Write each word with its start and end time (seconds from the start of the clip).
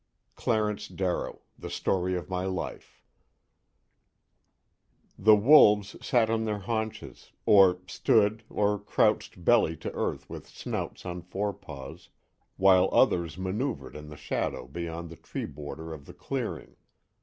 CLARENCE 0.35 0.87
DARROW, 0.87 1.43
The 1.59 1.69
Story 1.69 2.15
of 2.17 2.27
My 2.27 2.43
Life 2.45 3.03
I 3.03 3.03
The 5.21 5.35
wolves 5.35 5.95
sat 6.03 6.27
on 6.27 6.43
their 6.45 6.57
haunches, 6.57 7.33
or 7.45 7.81
stood, 7.85 8.43
or 8.49 8.79
crouched 8.79 9.45
belly 9.45 9.77
to 9.77 9.91
earth 9.93 10.27
with 10.27 10.47
snouts 10.49 11.05
on 11.05 11.21
forepaws, 11.21 12.09
while 12.57 12.89
others 12.91 13.37
maneuvered 13.37 13.95
in 13.95 14.09
the 14.09 14.17
shadow 14.17 14.67
beyond 14.67 15.11
the 15.11 15.17
tree 15.17 15.45
border 15.45 15.93
of 15.93 16.07
the 16.07 16.15
clearing. 16.15 16.77